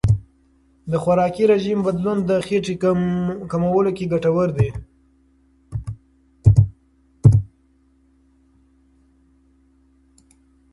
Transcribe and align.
د 0.91 0.93
خوراکي 1.03 1.43
رژیم 1.53 1.79
بدلون 1.87 2.17
د 2.29 2.31
خېټې 2.45 2.75
کمولو 3.51 3.91
کې 3.97 4.09
ګټور 4.13 4.49
دی. 4.57 4.69